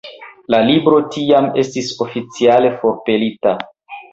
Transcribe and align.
La 0.53 0.59
libro 0.69 1.01
tiam 1.17 1.49
estis 1.65 1.91
oficiale 2.07 2.73
forpelita. 2.81 3.55